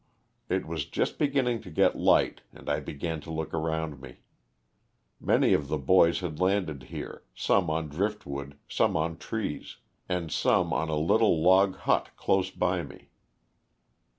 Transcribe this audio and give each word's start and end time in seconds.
It 0.49 0.65
was 0.65 0.85
just 0.85 1.19
beginning 1.19 1.61
to 1.61 1.69
get 1.69 1.95
light 1.95 2.41
and 2.53 2.67
I 2.67 2.79
began 2.79 3.21
to 3.21 3.29
look 3.31 3.53
around 3.53 4.01
me. 4.01 4.21
Many 5.19 5.53
of 5.53 5.67
the 5.67 5.77
boys 5.77 6.21
had 6.21 6.39
landed 6.39 6.81
here, 6.89 7.21
some 7.35 7.69
on 7.69 7.87
drift 7.87 8.25
wood, 8.25 8.57
some 8.67 8.97
on 8.97 9.17
trees, 9.19 9.77
and 10.09 10.31
some 10.31 10.73
on 10.73 10.89
a 10.89 10.97
little 10.97 11.43
log 11.43 11.75
hut 11.75 12.09
close 12.17 12.49
by 12.49 12.81
me. 12.81 13.09